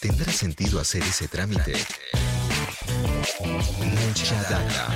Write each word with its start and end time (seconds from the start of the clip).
¿Tendrá 0.00 0.32
sentido 0.32 0.80
hacer 0.80 1.02
ese 1.02 1.28
trámite? 1.28 1.74
Mucha 3.38 4.42
data. 4.44 4.88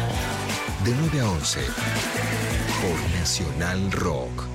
De 0.83 0.95
9 0.99 1.21
a 1.21 1.29
11. 1.29 1.61
Por 2.81 3.11
Nacional 3.19 3.93
Rock. 3.93 4.54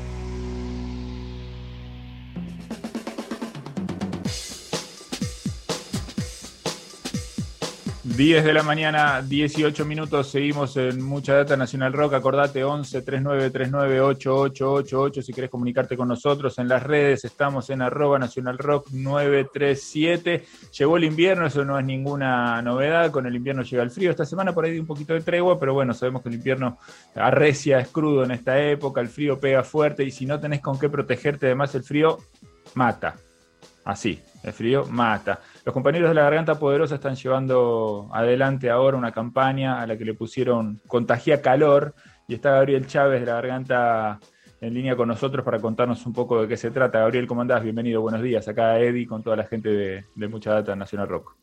10 8.20 8.44
de 8.44 8.52
la 8.52 8.64
mañana, 8.64 9.22
18 9.22 9.86
minutos, 9.86 10.30
seguimos 10.30 10.76
en 10.76 11.02
Mucha 11.02 11.36
Data 11.36 11.56
Nacional 11.56 11.94
Rock. 11.94 12.16
Acordate 12.16 12.66
11 12.66 13.02
39 13.04 13.50
39 13.50 14.02
8888 14.02 15.22
si 15.22 15.32
querés 15.32 15.50
comunicarte 15.50 15.96
con 15.96 16.10
nosotros. 16.10 16.60
En 16.60 16.68
las 16.68 16.84
redes 16.84 17.24
estamos 17.24 17.70
en 17.70 17.82
arroba 17.82 18.20
Nacional 18.20 18.58
Rock 18.58 18.90
937. 18.92 20.44
Llegó 20.78 20.98
el 20.98 21.06
invierno, 21.06 21.46
eso 21.46 21.64
no 21.64 21.80
es 21.80 21.86
ninguna 21.86 22.62
novedad. 22.62 23.10
Con 23.10 23.26
el 23.26 23.38
invierno 23.38 23.64
llega 23.64 23.84
el 23.84 23.90
frío. 23.90 24.12
Esta 24.12 24.26
semana 24.26 24.52
por 24.52 24.66
ahí 24.66 24.78
un 24.78 24.86
poquito 24.86 25.14
de 25.14 25.22
tregua, 25.22 25.58
pero 25.58 25.74
bueno, 25.74 25.94
sabemos 25.94 26.22
que 26.22 26.28
el 26.28 26.36
invierno 26.36 26.78
arrecia, 27.16 27.80
es 27.80 27.88
crudo 27.88 28.26
en 28.26 28.32
esta 28.32 28.60
época. 28.62 29.00
El 29.00 29.08
frío 29.08 29.40
pega 29.40 29.64
fuerte 29.64 30.04
y 30.04 30.12
si 30.12 30.26
no 30.26 30.42
tenés 30.42 30.60
con 30.60 30.78
qué 30.78 30.90
protegerte, 30.90 31.46
además 31.46 31.74
el 31.74 31.84
frío 31.84 32.18
mata. 32.74 33.16
Así, 33.86 34.22
el 34.44 34.54
frío 34.54 34.86
mata. 34.88 35.40
Los 35.66 35.74
compañeros 35.74 36.10
de 36.10 36.16
la 36.16 36.24
Garganta 36.24 36.58
Poderosa 36.58 36.96
están 36.96 37.16
llevando 37.16 38.10
adelante 38.14 38.70
ahora 38.70 38.98
una 38.98 39.12
campaña 39.12 39.82
a 39.82 39.88
la 39.88 39.98
que 39.98 40.06
le 40.06 40.14
pusieron 40.14 40.80
Contagia 40.88 41.42
Calor 41.42 41.94
y 42.28 42.36
está 42.36 42.52
Gabriel 42.52 42.88
Chávez 42.88 43.20
de 43.20 43.26
la 43.26 43.34
Garganta 43.34 44.20
en 44.62 44.74
línea 44.74 44.96
con 44.96 45.10
nosotros 45.10 45.44
para 45.44 45.60
contarnos 45.60 46.06
un 46.06 46.14
poco 46.14 46.42
de 46.42 46.48
qué 46.48 46.56
se 46.56 46.72
trata. 46.72 47.00
Gabriel, 47.00 47.28
¿cómo 47.28 47.42
andás? 47.42 47.62
Bienvenido, 47.62 48.02
buenos 48.02 48.22
días. 48.22 48.48
Acá 48.48 48.80
Eddie 48.80 49.06
con 49.06 49.22
toda 49.22 49.36
la 49.36 49.46
gente 49.46 49.70
de, 49.70 50.28
Mucha 50.28 50.54
Data 50.54 50.76
Nacional 50.76 51.10
Rock. 51.10 51.36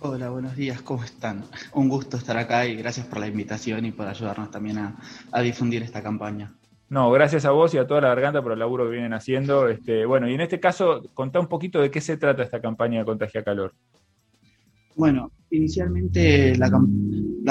Hola, 0.00 0.28
buenos 0.28 0.54
días, 0.54 0.82
¿cómo 0.82 1.02
están? 1.02 1.42
Un 1.72 1.88
gusto 1.88 2.18
estar 2.18 2.36
acá 2.36 2.66
y 2.66 2.76
gracias 2.76 3.06
por 3.06 3.18
la 3.18 3.28
invitación 3.28 3.86
y 3.86 3.92
por 3.92 4.06
ayudarnos 4.06 4.50
también 4.50 4.78
a 5.32 5.40
difundir 5.40 5.82
esta 5.82 6.02
campaña. 6.02 6.52
No, 6.88 7.10
gracias 7.10 7.44
a 7.44 7.50
vos 7.50 7.74
y 7.74 7.78
a 7.78 7.86
toda 7.86 8.00
la 8.00 8.08
garganta 8.08 8.42
por 8.42 8.52
el 8.52 8.60
laburo 8.60 8.84
que 8.84 8.92
vienen 8.92 9.12
haciendo. 9.12 9.68
Este, 9.68 10.06
bueno, 10.06 10.28
y 10.28 10.34
en 10.34 10.40
este 10.40 10.60
caso, 10.60 11.02
contá 11.14 11.40
un 11.40 11.48
poquito 11.48 11.80
de 11.80 11.90
qué 11.90 12.00
se 12.00 12.16
trata 12.16 12.44
esta 12.44 12.60
campaña 12.60 13.00
de 13.00 13.04
Contagia 13.04 13.42
Calor. 13.42 13.74
Bueno, 14.94 15.32
inicialmente 15.50 16.56
la, 16.56 16.70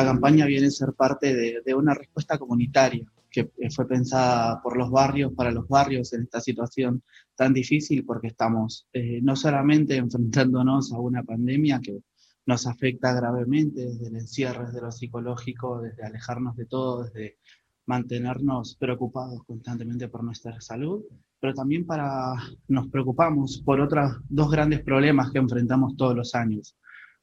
campaña 0.03 0.45
viene 0.45 0.67
a 0.67 0.71
ser 0.71 0.93
parte 0.93 1.35
de, 1.63 1.75
una 1.75 1.93
respuesta 1.93 2.37
comunitaria 2.37 3.05
que 3.29 3.51
fue 3.69 3.85
pensada 3.85 4.61
por 4.63 4.77
los 4.77 4.89
barrios, 4.89 5.33
para 5.33 5.51
los 5.51 5.67
barrios 5.67 6.13
en 6.13 6.23
esta 6.23 6.39
situación 6.39 7.03
tan 7.35 7.53
difícil, 7.53 8.05
porque 8.05 8.27
estamos 8.27 8.87
eh, 8.93 9.19
no 9.21 9.35
solamente 9.35 9.95
enfrentándonos 9.97 10.93
a 10.93 10.99
una 10.99 11.23
pandemia 11.23 11.81
que 11.81 11.99
nos 12.45 12.65
afecta 12.67 13.13
gravemente 13.13 13.85
desde 13.85 14.07
el 14.07 14.15
encierre, 14.15 14.67
desde 14.67 14.81
lo 14.81 14.91
psicológico, 14.91 15.81
desde 15.81 16.03
alejarnos 16.03 16.55
de 16.55 16.65
todo, 16.65 17.03
desde 17.03 17.37
mantenernos 17.85 18.75
preocupados 18.75 19.43
constantemente 19.45 20.07
por 20.07 20.23
nuestra 20.23 20.59
salud, 20.61 21.03
pero 21.39 21.53
también 21.53 21.85
para 21.85 22.33
nos 22.67 22.87
preocupamos 22.87 23.61
por 23.63 23.79
otros 23.79 24.17
dos 24.29 24.49
grandes 24.49 24.81
problemas 24.81 25.31
que 25.31 25.37
enfrentamos 25.37 25.95
todos 25.95 26.15
los 26.15 26.33
años. 26.35 26.75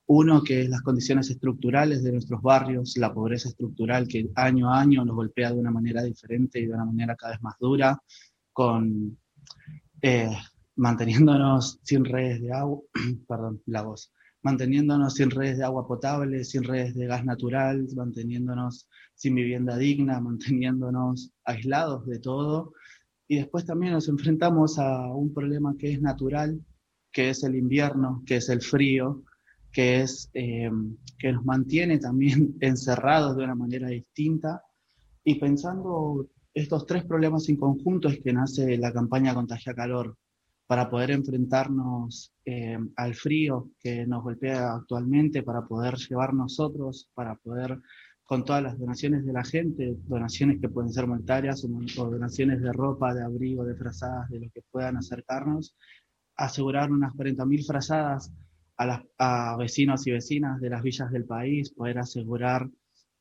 Uno 0.07 0.43
que 0.43 0.63
es 0.63 0.69
las 0.69 0.83
condiciones 0.83 1.31
estructurales 1.31 2.03
de 2.03 2.13
nuestros 2.13 2.43
barrios, 2.43 2.97
la 2.97 3.13
pobreza 3.13 3.49
estructural 3.49 4.07
que 4.07 4.29
año 4.35 4.73
a 4.73 4.81
año 4.81 5.05
nos 5.05 5.17
golpea 5.17 5.53
de 5.53 5.61
una 5.61 5.71
manera 5.71 6.03
diferente 6.03 6.61
y 6.61 6.67
de 6.67 6.75
una 6.75 6.85
manera 6.85 7.17
cada 7.17 7.33
vez 7.33 7.43
más 7.43 7.57
dura, 7.59 8.01
con 8.53 9.17
eh, 10.03 10.37
manteniéndonos 10.77 11.79
sin 11.83 12.05
redes 12.05 12.41
de 12.41 12.53
agua, 12.53 12.81
perdón, 13.29 13.63
la 13.67 13.83
voz, 13.83 14.13
manteniéndonos 14.43 15.15
sin 15.15 15.31
redes 15.31 15.59
de 15.59 15.65
agua 15.65 15.87
potable, 15.87 16.45
sin 16.45 16.65
redes 16.65 16.95
de 16.95 17.07
gas 17.07 17.25
natural, 17.25 17.87
manteniéndonos 17.95 18.89
sin 19.15 19.35
vivienda 19.35 19.77
digna, 19.77 20.21
manteniéndonos 20.21 21.33
aislados 21.45 22.07
de 22.07 22.19
todo. 22.19 22.73
Y 23.29 23.37
después 23.37 23.65
también 23.65 23.93
nos 23.93 24.09
enfrentamos 24.09 24.79
a 24.79 25.07
un 25.15 25.33
problema 25.33 25.75
que 25.79 25.93
es 25.93 26.01
natural, 26.01 26.61
que 27.13 27.31
es 27.31 27.45
el 27.45 27.55
invierno, 27.55 28.23
que 28.27 28.37
es 28.37 28.49
el 28.49 28.61
frío, 28.61 29.23
que, 29.71 30.03
es, 30.03 30.31
eh, 30.35 30.71
que 31.19 31.33
nos 31.33 31.45
mantiene 31.45 31.99
también 31.99 32.57
encerrados 32.61 33.37
de 33.37 33.45
una 33.45 33.55
manera 33.55 33.89
distinta. 33.89 34.63
Y 35.25 35.37
pensando 35.37 36.29
estos 36.53 36.85
tres 36.85 37.05
problemas 37.05 37.49
en 37.49 37.57
conjunto 37.57 38.09
es 38.09 38.21
que 38.21 38.33
nace 38.33 38.77
la 38.77 38.93
campaña 38.93 39.35
Contagia 39.35 39.73
Calor, 39.73 40.17
para 40.73 40.89
poder 40.89 41.11
enfrentarnos 41.11 42.33
eh, 42.47 42.79
al 42.97 43.15
frío 43.15 43.73
que 43.79 44.07
nos 44.07 44.23
golpea 44.23 44.73
actualmente, 44.73 45.43
para 45.43 45.67
poder 45.67 45.97
llevar 45.97 46.33
nosotros, 46.33 47.11
para 47.13 47.35
poder 47.35 47.79
con 48.23 48.43
todas 48.43 48.63
las 48.63 48.79
donaciones 48.79 49.27
de 49.27 49.35
la 49.35 49.45
gente, 49.45 49.95
donaciones 50.07 50.63
que 50.63 50.71
pueden 50.71 50.91
ser 50.91 51.07
monetarias 51.07 51.63
o, 51.99 52.11
donaciones 52.11 52.63
de 52.63 52.73
ropa, 52.73 53.13
de 53.13 53.23
abrigo, 53.23 53.67
de 53.67 53.75
frazadas, 53.75 54.31
de 54.31 54.41
lo 54.41 54.51
que 54.51 54.63
puedan 54.71 54.97
acercarnos, 54.97 55.77
asegurar 56.37 56.91
unas 56.91 57.13
40.000 57.13 57.67
frazadas 57.67 58.33
a, 58.79 59.03
a 59.19 59.57
vecinos 59.59 60.07
y 60.07 60.13
vecinas 60.13 60.59
de 60.59 60.71
las 60.71 60.83
villas 60.83 61.13
del 61.13 61.27
país, 61.27 61.69
poder 61.69 61.99
asegurar 61.99 62.67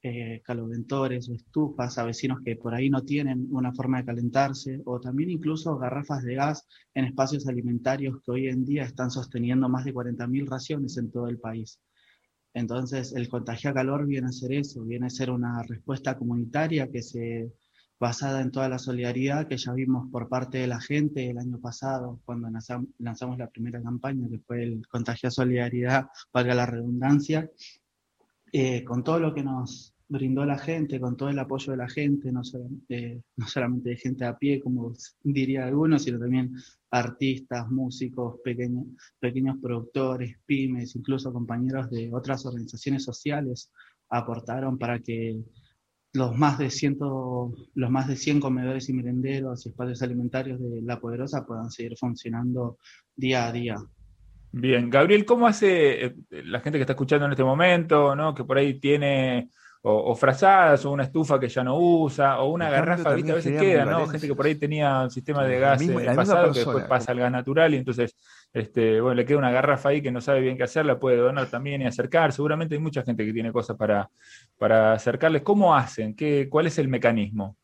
eh, 0.03 0.41
caloventores 0.43 1.29
o 1.29 1.33
estufas 1.33 1.97
a 1.97 2.03
vecinos 2.03 2.39
que 2.43 2.55
por 2.55 2.73
ahí 2.73 2.89
no 2.89 3.03
tienen 3.03 3.47
una 3.51 3.73
forma 3.73 3.99
de 3.99 4.05
calentarse, 4.05 4.81
o 4.85 4.99
también 4.99 5.29
incluso 5.29 5.77
garrafas 5.77 6.23
de 6.23 6.35
gas 6.35 6.65
en 6.93 7.05
espacios 7.05 7.47
alimentarios 7.47 8.21
que 8.23 8.31
hoy 8.31 8.47
en 8.47 8.65
día 8.65 8.83
están 8.83 9.11
sosteniendo 9.11 9.69
más 9.69 9.85
de 9.85 9.93
40.000 9.93 10.49
raciones 10.49 10.97
en 10.97 11.11
todo 11.11 11.27
el 11.27 11.39
país. 11.39 11.79
Entonces, 12.53 13.13
el 13.13 13.29
contagio 13.29 13.73
calor 13.73 14.05
viene 14.07 14.27
a 14.27 14.31
ser 14.31 14.53
eso, 14.53 14.83
viene 14.83 15.07
a 15.07 15.09
ser 15.09 15.31
una 15.31 15.63
respuesta 15.63 16.17
comunitaria 16.17 16.89
que 16.91 17.01
se 17.01 17.53
basada 18.01 18.41
en 18.41 18.49
toda 18.49 18.67
la 18.67 18.79
solidaridad 18.79 19.47
que 19.47 19.57
ya 19.57 19.73
vimos 19.73 20.09
por 20.11 20.27
parte 20.27 20.57
de 20.57 20.65
la 20.65 20.81
gente 20.81 21.29
el 21.29 21.37
año 21.37 21.59
pasado, 21.59 22.19
cuando 22.25 22.49
lanzamos 22.97 23.37
la 23.37 23.47
primera 23.47 23.79
campaña, 23.79 24.27
que 24.27 24.39
fue 24.39 24.63
el 24.63 24.87
contagio 24.87 25.29
solidaridad, 25.29 26.07
valga 26.33 26.55
la 26.55 26.65
redundancia, 26.65 27.47
eh, 28.51 28.83
con 28.83 29.03
todo 29.03 29.19
lo 29.19 29.33
que 29.33 29.43
nos 29.43 29.95
brindó 30.11 30.43
la 30.45 30.57
gente, 30.57 30.99
con 30.99 31.15
todo 31.15 31.29
el 31.29 31.39
apoyo 31.39 31.71
de 31.71 31.77
la 31.77 31.87
gente, 31.87 32.33
no, 32.33 32.43
solamente, 32.43 33.23
no 33.37 33.47
solamente 33.47 33.91
de 33.91 33.95
gente 33.95 34.25
a 34.25 34.37
pie, 34.37 34.59
como 34.59 34.93
diría 35.23 35.65
algunos, 35.65 36.03
sino 36.03 36.19
también 36.19 36.53
artistas, 36.89 37.69
músicos, 37.71 38.39
pequeños, 38.43 38.87
pequeños 39.19 39.57
productores, 39.61 40.37
pymes, 40.45 40.97
incluso 40.97 41.31
compañeros 41.31 41.89
de 41.89 42.13
otras 42.13 42.45
organizaciones 42.45 43.05
sociales 43.05 43.71
aportaron 44.09 44.77
para 44.77 44.99
que 44.99 45.41
los 46.13 46.37
más 46.37 46.57
de, 46.57 46.69
ciento, 46.69 47.53
los 47.73 47.89
más 47.89 48.09
de 48.09 48.17
100 48.17 48.41
comedores 48.41 48.89
y 48.89 48.93
merenderos 48.93 49.65
y 49.65 49.69
espacios 49.69 50.01
alimentarios 50.01 50.59
de 50.59 50.81
La 50.81 50.99
Poderosa 50.99 51.45
puedan 51.45 51.71
seguir 51.71 51.97
funcionando 51.97 52.77
día 53.15 53.47
a 53.47 53.51
día. 53.53 53.77
Bien, 54.51 54.89
Gabriel, 54.89 55.25
¿cómo 55.25 55.47
hace 55.47 56.05
eh, 56.05 56.15
la 56.29 56.59
gente 56.59 56.77
que 56.77 56.81
está 56.81 56.93
escuchando 56.93 57.25
en 57.25 57.31
este 57.31 57.43
momento, 57.43 58.15
¿no? 58.15 58.35
que 58.35 58.43
por 58.43 58.57
ahí 58.57 58.79
tiene 58.79 59.49
o, 59.83 60.13
frazadas 60.13 60.85
o 60.85 60.91
una 60.91 61.03
estufa 61.03 61.39
que 61.39 61.49
ya 61.49 61.63
no 61.63 61.79
usa 61.79 62.39
o 62.39 62.51
una 62.51 62.69
garrafa, 62.69 63.13
¿viste? 63.15 63.31
a 63.31 63.35
veces 63.35 63.59
queda, 63.59 63.83
¿no? 63.83 64.05
Gente 64.07 64.27
que 64.27 64.35
por 64.35 64.45
ahí 64.45 64.55
tenía 64.55 65.01
un 65.01 65.09
sistema 65.09 65.43
de 65.43 65.59
gas 65.59 65.81
en 65.81 65.99
el 65.99 66.15
pasado 66.15 66.51
que 66.51 66.59
después 66.59 66.85
pasa 66.85 67.11
al 67.13 67.19
gas 67.19 67.31
natural 67.31 67.73
y 67.73 67.77
entonces 67.77 68.15
este, 68.53 69.01
bueno, 69.01 69.15
le 69.15 69.25
queda 69.25 69.39
una 69.39 69.51
garrafa 69.51 69.89
ahí 69.89 70.01
que 70.01 70.11
no 70.11 70.21
sabe 70.21 70.41
bien 70.41 70.57
qué 70.57 70.63
hacer, 70.63 70.85
la 70.85 70.99
puede 70.99 71.17
donar 71.17 71.47
también 71.47 71.81
y 71.81 71.85
acercar. 71.85 72.31
Seguramente 72.31 72.75
hay 72.75 72.81
mucha 72.81 73.01
gente 73.01 73.25
que 73.25 73.33
tiene 73.33 73.51
cosas 73.51 73.75
para, 73.77 74.09
para 74.57 74.93
acercarles. 74.93 75.41
¿Cómo 75.41 75.73
hacen? 75.73 76.15
¿Qué, 76.15 76.47
¿Cuál 76.49 76.67
es 76.67 76.77
el 76.77 76.87
mecanismo? 76.87 77.55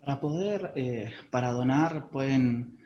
Para 0.00 0.20
poder, 0.20 0.72
eh, 0.74 1.12
para 1.30 1.52
donar, 1.52 2.10
pueden 2.10 2.81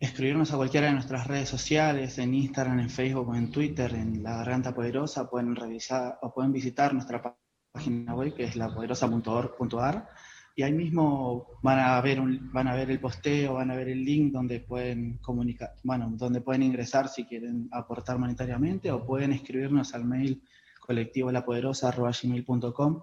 escribirnos 0.00 0.52
a 0.52 0.56
cualquiera 0.56 0.86
de 0.86 0.92
nuestras 0.94 1.26
redes 1.26 1.48
sociales, 1.48 2.18
en 2.18 2.34
Instagram, 2.34 2.80
en 2.80 2.90
Facebook 2.90 3.34
en 3.34 3.50
Twitter, 3.50 3.94
en 3.94 4.22
La 4.22 4.36
Garganta 4.36 4.74
Poderosa, 4.74 5.28
pueden 5.28 5.56
revisar 5.56 6.18
o 6.22 6.32
pueden 6.32 6.52
visitar 6.52 6.94
nuestra 6.94 7.36
página 7.72 8.14
web 8.14 8.34
que 8.34 8.44
es 8.44 8.56
lapoderosa.org.ar 8.56 10.08
y 10.54 10.62
ahí 10.64 10.72
mismo 10.72 11.58
van 11.62 11.78
a 11.78 12.00
ver 12.00 12.18
un, 12.18 12.52
van 12.52 12.66
a 12.66 12.74
ver 12.74 12.90
el 12.90 12.98
posteo, 12.98 13.54
van 13.54 13.70
a 13.70 13.76
ver 13.76 13.88
el 13.88 14.04
link 14.04 14.32
donde 14.32 14.58
pueden 14.58 15.18
comunicar, 15.18 15.74
bueno, 15.84 16.10
donde 16.10 16.40
pueden 16.40 16.64
ingresar 16.64 17.08
si 17.08 17.24
quieren 17.24 17.68
aportar 17.70 18.18
monetariamente 18.18 18.90
o 18.90 19.06
pueden 19.06 19.32
escribirnos 19.32 19.94
al 19.94 20.04
mail 20.04 20.42
colectivo 20.80 21.30
lapoderosa.gmail.com 21.30 23.02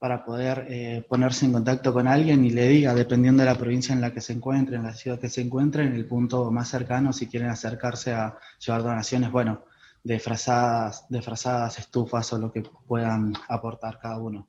para 0.00 0.24
poder 0.24 0.66
eh, 0.70 1.04
ponerse 1.06 1.44
en 1.44 1.52
contacto 1.52 1.92
con 1.92 2.08
alguien 2.08 2.42
y 2.42 2.50
le 2.50 2.66
diga, 2.68 2.94
dependiendo 2.94 3.42
de 3.42 3.50
la 3.50 3.54
provincia 3.54 3.94
en 3.94 4.00
la 4.00 4.14
que 4.14 4.22
se 4.22 4.32
encuentre, 4.32 4.76
en 4.76 4.82
la 4.82 4.94
ciudad 4.94 5.20
que 5.20 5.28
se 5.28 5.42
encuentre, 5.42 5.84
en 5.84 5.94
el 5.94 6.06
punto 6.06 6.50
más 6.50 6.68
cercano, 6.68 7.12
si 7.12 7.26
quieren 7.26 7.50
acercarse 7.50 8.14
a 8.14 8.38
llevar 8.58 8.82
donaciones, 8.82 9.30
bueno, 9.30 9.64
de 10.02 10.18
frazadas, 10.18 11.06
de 11.10 11.20
frazadas, 11.20 11.78
estufas 11.78 12.32
o 12.32 12.38
lo 12.38 12.50
que 12.50 12.62
puedan 12.86 13.34
aportar 13.50 13.98
cada 13.98 14.18
uno. 14.18 14.48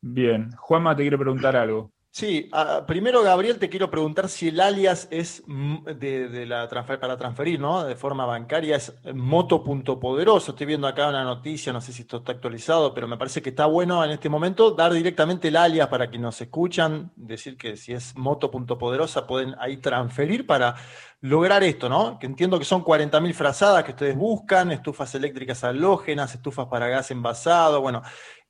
Bien, 0.00 0.50
Juanma 0.56 0.96
te 0.96 1.02
quiere 1.02 1.18
preguntar 1.18 1.54
algo. 1.54 1.92
Sí, 2.18 2.48
primero 2.86 3.22
Gabriel 3.22 3.58
te 3.58 3.68
quiero 3.68 3.90
preguntar 3.90 4.30
si 4.30 4.48
el 4.48 4.58
alias 4.58 5.06
es 5.10 5.42
de, 5.46 6.46
la 6.46 6.66
para 6.66 7.18
transferir, 7.18 7.60
¿no? 7.60 7.84
De 7.84 7.94
forma 7.94 8.24
bancaria 8.24 8.76
es 8.76 8.94
moto.poderoso. 9.12 10.52
Estoy 10.52 10.66
viendo 10.66 10.86
acá 10.86 11.10
una 11.10 11.24
noticia, 11.24 11.74
no 11.74 11.82
sé 11.82 11.92
si 11.92 12.00
esto 12.00 12.16
está 12.16 12.32
actualizado, 12.32 12.94
pero 12.94 13.06
me 13.06 13.18
parece 13.18 13.42
que 13.42 13.50
está 13.50 13.66
bueno 13.66 14.02
en 14.02 14.12
este 14.12 14.30
momento 14.30 14.70
dar 14.70 14.94
directamente 14.94 15.48
el 15.48 15.56
alias 15.56 15.88
para 15.88 16.08
quienes 16.08 16.22
nos 16.24 16.40
escuchan, 16.40 17.12
decir 17.16 17.58
que 17.58 17.76
si 17.76 17.92
es 17.92 18.16
moto.poderosa 18.16 19.26
pueden 19.26 19.54
ahí 19.58 19.76
transferir 19.76 20.46
para 20.46 20.74
lograr 21.20 21.62
esto, 21.64 21.90
¿no? 21.90 22.18
Que 22.18 22.24
entiendo 22.24 22.58
que 22.58 22.64
son 22.64 22.82
40.000 22.82 23.34
frazadas 23.34 23.84
que 23.84 23.90
ustedes 23.90 24.16
buscan, 24.16 24.72
estufas 24.72 25.14
eléctricas 25.14 25.64
halógenas, 25.64 26.34
estufas 26.34 26.66
para 26.68 26.88
gas 26.88 27.10
envasado, 27.10 27.82
bueno, 27.82 28.00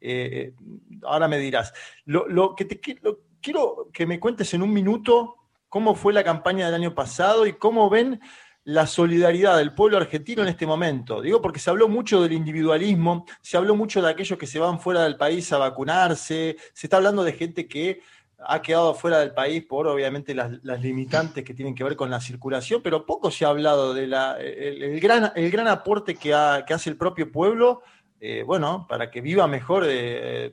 eh, 0.00 0.30
eh, 0.32 0.54
ahora 1.02 1.26
me 1.26 1.38
dirás. 1.38 1.72
Lo, 2.04 2.54
que 2.54 2.64
te, 2.64 2.78
quiero 2.78 3.25
quiero 3.46 3.90
que 3.92 4.06
me 4.06 4.18
cuentes 4.18 4.52
en 4.54 4.62
un 4.62 4.72
minuto 4.72 5.36
cómo 5.68 5.94
fue 5.94 6.12
la 6.12 6.24
campaña 6.24 6.66
del 6.66 6.74
año 6.74 6.96
pasado 6.96 7.46
y 7.46 7.52
cómo 7.52 7.88
ven 7.88 8.20
la 8.64 8.88
solidaridad 8.88 9.56
del 9.56 9.72
pueblo 9.72 9.98
argentino 9.98 10.42
en 10.42 10.48
este 10.48 10.66
momento. 10.66 11.22
Digo, 11.22 11.40
porque 11.40 11.60
se 11.60 11.70
habló 11.70 11.86
mucho 11.86 12.20
del 12.20 12.32
individualismo, 12.32 13.24
se 13.40 13.56
habló 13.56 13.76
mucho 13.76 14.02
de 14.02 14.10
aquellos 14.10 14.36
que 14.36 14.48
se 14.48 14.58
van 14.58 14.80
fuera 14.80 15.04
del 15.04 15.16
país 15.16 15.52
a 15.52 15.58
vacunarse, 15.58 16.56
se 16.72 16.86
está 16.88 16.96
hablando 16.96 17.22
de 17.22 17.34
gente 17.34 17.68
que 17.68 18.00
ha 18.40 18.60
quedado 18.60 18.94
fuera 18.94 19.20
del 19.20 19.32
país 19.32 19.64
por 19.64 19.86
obviamente 19.86 20.34
las, 20.34 20.50
limitantes 20.82 21.44
que 21.44 21.54
tienen 21.54 21.76
que 21.76 21.84
ver 21.84 21.94
con 21.94 22.10
la 22.10 22.20
circulación, 22.20 22.82
pero 22.82 23.06
poco 23.06 23.30
se 23.30 23.44
ha 23.44 23.50
hablado 23.50 23.94
del 23.94 24.12
el, 24.12 24.98
gran, 24.98 25.30
el 25.36 25.52
gran 25.52 25.68
aporte 25.68 26.16
que, 26.16 26.34
hace 26.34 26.90
el 26.90 26.96
propio 26.96 27.30
pueblo, 27.30 27.82
eh, 28.18 28.42
bueno, 28.44 28.86
para 28.88 29.08
que 29.08 29.20
viva 29.20 29.46
mejor 29.46 29.84
eh, 29.86 30.52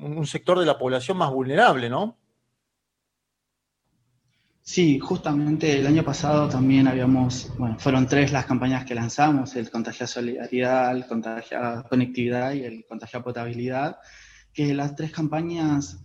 un 0.00 0.26
sector 0.26 0.58
de 0.58 0.64
la 0.64 0.78
población 0.78 1.18
más 1.18 1.30
vulnerable, 1.30 1.90
¿no? 1.90 2.16
Sí, 4.64 5.00
justamente 5.00 5.80
el 5.80 5.86
año 5.88 6.04
pasado 6.04 6.48
también 6.48 6.86
habíamos, 6.86 7.50
bueno, 7.58 7.76
fueron 7.80 8.06
tres 8.06 8.30
las 8.30 8.46
campañas 8.46 8.84
que 8.84 8.94
lanzamos, 8.94 9.56
el 9.56 9.70
Contagia 9.70 10.06
Solidaridad, 10.06 10.96
el 10.96 11.04
Contagia 11.06 11.84
Conectividad 11.88 12.52
y 12.52 12.62
el 12.62 12.86
Contagia 12.86 13.24
Potabilidad, 13.24 13.98
que 14.54 14.72
las 14.72 14.94
tres 14.94 15.10
campañas 15.10 15.98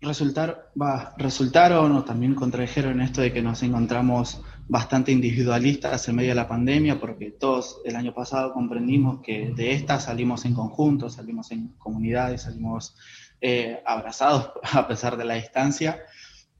resultar, 0.00 0.72
resultaron 1.18 1.92
o 1.92 2.02
también 2.02 2.34
contradijeron 2.34 3.02
esto 3.02 3.20
de 3.20 3.34
que 3.34 3.42
nos 3.42 3.62
encontramos 3.62 4.40
bastante 4.66 5.12
individualistas 5.12 6.08
en 6.08 6.16
medio 6.16 6.30
de 6.30 6.36
la 6.36 6.48
pandemia, 6.48 6.98
porque 6.98 7.32
todos 7.32 7.82
el 7.84 7.96
año 7.96 8.14
pasado 8.14 8.54
comprendimos 8.54 9.20
que 9.20 9.52
de 9.54 9.72
esta 9.72 10.00
salimos 10.00 10.46
en 10.46 10.54
conjunto, 10.54 11.10
salimos 11.10 11.50
en 11.50 11.74
comunidades, 11.76 12.42
salimos 12.42 12.96
eh, 13.42 13.82
abrazados 13.84 14.52
a 14.72 14.88
pesar 14.88 15.18
de 15.18 15.24
la 15.26 15.34
distancia. 15.34 15.98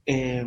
Eh, 0.04 0.44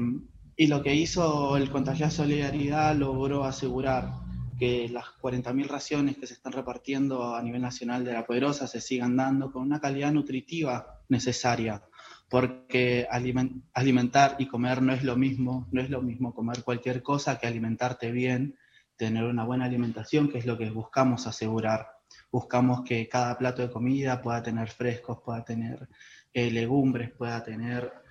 y 0.55 0.67
lo 0.67 0.83
que 0.83 0.95
hizo 0.95 1.57
el 1.57 1.69
Contagiar 1.69 2.11
Solidaridad 2.11 2.95
logró 2.95 3.43
asegurar 3.43 4.11
que 4.57 4.87
las 4.89 5.05
40.000 5.21 5.67
raciones 5.67 6.17
que 6.17 6.27
se 6.27 6.35
están 6.35 6.53
repartiendo 6.53 7.35
a 7.35 7.41
nivel 7.41 7.61
nacional 7.61 8.05
de 8.05 8.13
la 8.13 8.25
Poderosa 8.25 8.67
se 8.67 8.81
sigan 8.81 9.17
dando 9.17 9.51
con 9.51 9.63
una 9.63 9.81
calidad 9.81 10.11
nutritiva 10.11 11.01
necesaria, 11.09 11.83
porque 12.29 13.07
alimentar 13.11 14.35
y 14.37 14.45
comer 14.45 14.81
no 14.81 14.93
es 14.93 15.03
lo 15.03 15.15
mismo, 15.15 15.67
no 15.71 15.81
es 15.81 15.89
lo 15.89 16.01
mismo 16.01 16.33
comer 16.33 16.63
cualquier 16.63 17.01
cosa 17.01 17.39
que 17.39 17.47
alimentarte 17.47 18.11
bien, 18.11 18.55
tener 18.95 19.23
una 19.23 19.43
buena 19.43 19.65
alimentación, 19.65 20.29
que 20.29 20.37
es 20.37 20.45
lo 20.45 20.57
que 20.57 20.69
buscamos 20.69 21.25
asegurar. 21.25 21.87
Buscamos 22.31 22.83
que 22.83 23.09
cada 23.09 23.37
plato 23.37 23.63
de 23.63 23.71
comida 23.71 24.21
pueda 24.21 24.43
tener 24.43 24.69
frescos, 24.69 25.19
pueda 25.25 25.43
tener 25.43 25.89
eh, 26.31 26.51
legumbres, 26.51 27.11
pueda 27.11 27.43
tener 27.43 28.02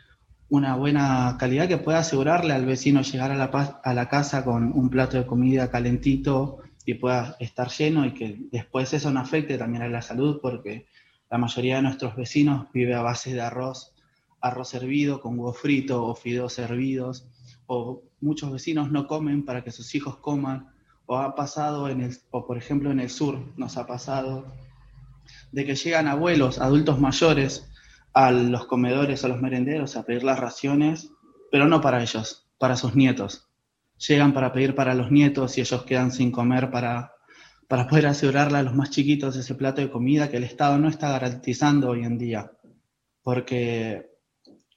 una 0.53 0.77
buena 0.77 1.37
calidad 1.39 1.67
que 1.67 1.79
pueda 1.79 2.01
asegurarle 2.01 2.53
al 2.53 2.67
vecino 2.67 3.01
llegar 3.01 3.33
a 3.33 3.95
la, 3.95 4.09
casa 4.11 4.45
con 4.45 4.71
un 4.75 4.91
plato 4.91 5.17
de 5.17 5.25
comida 5.25 5.71
calentito 5.71 6.59
y 6.85 6.93
pueda 6.93 7.37
estar 7.41 7.71
lleno 7.71 8.05
y 8.05 8.13
que 8.13 8.37
después 8.53 8.93
eso 8.93 9.11
no 9.11 9.21
afecte 9.21 9.57
también 9.57 9.83
a 9.83 9.89
la 9.89 10.03
salud 10.03 10.41
porque 10.43 10.85
la 11.31 11.39
mayoría 11.39 11.77
de 11.77 11.83
nuestros 11.83 12.17
vecinos 12.17 12.67
vive 12.75 12.93
a 12.93 13.01
base 13.01 13.33
de 13.33 13.41
arroz, 13.41 13.95
arroz 14.43 14.75
hervido 14.75 15.23
con 15.23 15.39
huevo 15.39 15.55
frito 15.55 16.05
o 16.05 16.15
fideos 16.15 16.59
hervidos 16.59 17.27
o 17.67 18.03
muchos 18.21 18.53
vecinos 18.53 18.91
no 18.91 19.07
comen 19.07 19.47
para 19.47 19.65
que 19.65 19.71
sus 19.71 19.95
hijos 19.95 20.19
coman 20.19 20.69
o 21.07 21.17
ha 21.17 21.35
pasado 21.35 21.89
en 21.89 22.15
o 22.31 22.47
por 22.47 22.59
ejemplo 22.59 22.91
en 22.91 23.01
el 23.01 23.09
sur 23.09 23.41
nos 23.57 23.79
ha 23.79 23.87
pasado 23.87 24.53
de 25.51 25.65
que 25.65 25.77
llegan 25.77 26.09
abuelos, 26.09 26.59
adultos 26.59 27.01
mayores 27.01 27.72
a 28.15 28.31
los 28.31 28.67
comedores, 28.67 29.25
a 29.25 29.29
los 29.29 29.41
merenderos, 29.41 29.97
a 29.97 30.05
pedir 30.05 30.25
las 30.25 30.39
raciones, 30.39 31.11
pero 31.51 31.67
no 31.67 31.81
para 31.81 32.03
ellos, 32.03 32.49
para 32.59 32.77
sus 32.77 32.95
nietos. 32.95 33.49
Llegan 34.09 34.33
para 34.33 34.53
pedir 34.53 34.75
para 34.75 34.95
los 34.95 35.11
nietos 35.11 35.57
y 35.57 35.61
ellos 35.61 35.85
quedan 35.85 36.11
sin 36.11 36.31
comer 36.31 36.71
para, 36.71 37.13
para 37.69 37.87
poder 37.87 38.07
asegurarle 38.07 38.59
a 38.59 38.63
los 38.63 38.75
más 38.75 38.91
chiquitos 38.91 39.37
ese 39.37 39.55
plato 39.55 39.81
de 39.81 39.91
comida 39.91 40.31
que 40.31 40.39
el 40.39 40.45
Estado 40.45 40.79
no 40.79 40.89
está 40.89 41.11
garantizando 41.11 41.91
hoy 41.91 42.05
en 42.05 42.19
día. 42.19 42.51
Porque, 43.23 44.11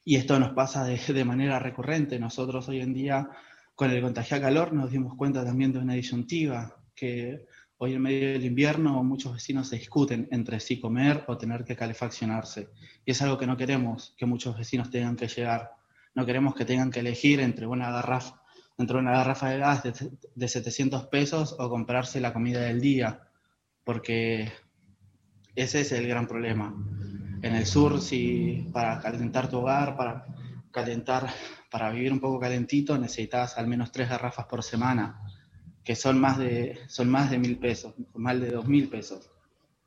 y 0.03 0.15
esto 0.15 0.39
nos 0.39 0.53
pasa 0.53 0.83
de, 0.85 0.97
de 0.97 1.25
manera 1.25 1.59
recurrente, 1.59 2.19
nosotros 2.19 2.69
hoy 2.69 2.81
en 2.81 2.93
día 2.93 3.29
con 3.73 3.91
el 3.91 4.01
contagio 4.01 4.37
a 4.37 4.41
calor 4.41 4.71
nos 4.71 4.91
dimos 4.91 5.15
cuenta 5.17 5.43
también 5.43 5.73
de 5.73 5.79
una 5.79 5.93
disyuntiva, 5.93 6.75
que 6.95 7.45
Hoy 7.85 7.93
en 7.93 8.01
medio 8.01 8.31
del 8.31 8.45
invierno 8.45 9.03
muchos 9.03 9.31
vecinos 9.31 9.67
se 9.67 9.77
discuten 9.77 10.27
entre 10.31 10.59
sí 10.59 10.79
comer 10.79 11.23
o 11.27 11.37
tener 11.37 11.63
que 11.63 11.75
calefaccionarse. 11.75 12.69
Y 13.05 13.11
es 13.11 13.21
algo 13.21 13.37
que 13.37 13.45
no 13.45 13.55
queremos 13.57 14.15
que 14.17 14.25
muchos 14.25 14.57
vecinos 14.57 14.89
tengan 14.89 15.15
que 15.15 15.27
llegar. 15.27 15.75
No 16.15 16.25
queremos 16.25 16.55
que 16.55 16.65
tengan 16.65 16.89
que 16.89 17.01
elegir 17.01 17.41
entre 17.41 17.67
una 17.67 17.91
garrafa, 17.91 18.41
entre 18.79 18.97
una 18.97 19.11
garrafa 19.11 19.49
de 19.49 19.59
gas 19.59 19.83
de, 19.83 20.47
700 20.47 21.05
pesos 21.09 21.55
o 21.59 21.69
comprarse 21.69 22.19
la 22.19 22.33
comida 22.33 22.61
del 22.61 22.81
día. 22.81 23.21
Porque 23.83 24.51
ese 25.55 25.81
es 25.81 25.91
el 25.91 26.07
gran 26.07 26.25
problema. 26.25 26.75
En 27.43 27.55
el 27.55 27.67
sur, 27.67 28.01
si 28.01 28.67
para 28.73 28.99
calentar 28.99 29.47
tu 29.47 29.59
hogar, 29.59 29.95
para 29.95 30.25
calentar, 30.71 31.27
para 31.69 31.91
vivir 31.91 32.11
un 32.11 32.19
poco 32.19 32.39
calentito, 32.39 32.97
necesitas 32.97 33.59
al 33.59 33.67
menos 33.67 33.91
tres 33.91 34.09
garrafas 34.09 34.47
por 34.47 34.63
semana 34.63 35.21
que 35.85 35.95
son 35.95 36.19
más 36.19 36.39
de, 36.39 36.79
son 36.87 37.09
más 37.09 37.29
de 37.29 37.37
mil 37.37 37.59
pesos, 37.59 37.93
más 38.15 38.41
de 38.41 38.49
dos 38.49 38.67
mil 38.67 38.89
pesos. 38.89 39.29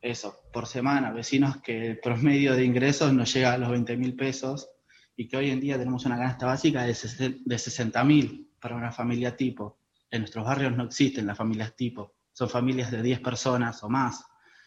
Eso, 0.00 0.40
por 0.52 0.66
semana, 0.66 1.10
vecinos 1.10 1.56
que 1.56 1.88
el 1.88 1.98
promedio 1.98 2.54
de 2.54 2.64
ingresos 2.64 3.12
no 3.12 3.24
llega 3.24 3.52
a 3.52 3.58
los 3.58 3.68
20 3.68 3.96
mil 3.96 4.14
pesos 4.14 4.70
y 5.16 5.26
que 5.26 5.36
hoy 5.36 5.50
en 5.50 5.60
día 5.60 5.76
tenemos 5.76 6.06
una 6.06 6.16
canasta 6.16 6.46
básica 6.46 6.84
de, 6.84 6.96
de 7.44 7.58
60 7.58 8.04
mil 8.04 8.48
para 8.60 8.76
una 8.76 8.92
familia 8.92 9.36
tipo. 9.36 9.80
En 10.08 10.20
nuestros 10.20 10.46
barrios 10.46 10.76
no 10.76 10.84
existen 10.84 11.26
las 11.26 11.36
familias 11.36 11.74
tipo, 11.74 12.14
son 12.32 12.48
familias 12.48 12.92
de 12.92 13.02
10 13.02 13.18
personas 13.18 13.82
o 13.82 13.88
más, 13.88 14.24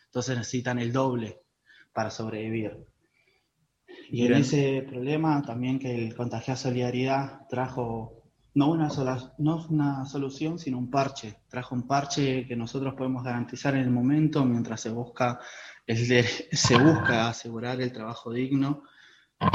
entonces 0.08 0.38
necesitan 0.38 0.80
el 0.80 0.92
doble 0.92 1.40
para 1.94 2.12
sobrevivir. 2.12 2.78
Y 4.10 4.26
en 4.26 4.34
ese 4.34 4.86
problema 4.86 5.42
también 5.42 5.80
que 5.80 5.96
el 5.96 6.14
Contagiar 6.14 6.58
Solidaridad 6.58 7.48
trajo 7.48 8.21
no 8.54 8.70
una, 8.70 8.90
sola, 8.90 9.34
no 9.38 9.66
una 9.70 10.06
solución, 10.06 10.60
sino 10.60 10.78
un 10.78 10.90
parche. 10.90 11.38
Trajo 11.48 11.76
un 11.76 11.88
parche 11.88 12.46
que 12.46 12.56
nosotros 12.56 12.94
podemos 12.96 13.24
garantizar 13.24 13.76
en 13.76 13.82
el 13.82 13.92
momento 13.92 14.44
mientras 14.44 14.82
se 14.82 14.90
busca, 14.90 15.40
el 15.88 15.98
se 16.26 16.78
busca 16.78 17.30
asegurar 17.30 17.82
el 17.82 17.94
trabajo 17.94 18.32
digno. 18.32 18.84